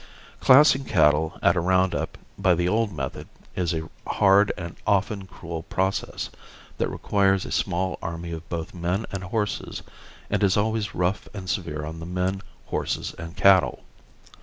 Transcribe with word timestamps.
Classing 0.39 0.83
cattle 0.85 1.37
at 1.43 1.55
a 1.55 1.59
round 1.59 1.93
up 1.93 2.17
by 2.35 2.55
the 2.55 2.67
old 2.67 2.91
method 2.91 3.27
is 3.55 3.71
a 3.71 3.87
hard 4.07 4.51
and 4.57 4.75
often 4.87 5.27
cruel 5.27 5.61
process, 5.61 6.31
that 6.79 6.89
requires 6.89 7.45
a 7.45 7.51
small 7.51 7.99
army 8.01 8.31
of 8.31 8.49
both 8.49 8.73
men 8.73 9.05
and 9.11 9.25
horses 9.25 9.83
and 10.27 10.41
is 10.41 10.57
always 10.57 10.95
rough 10.95 11.27
and 11.35 11.47
severe 11.47 11.85
on 11.85 11.99
the 11.99 12.07
men, 12.07 12.41
horses 12.65 13.13
and 13.19 13.37
cattle. 13.37 13.83